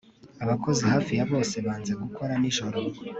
[0.43, 2.77] Abakozi hafi ya bose banze gukora nijoro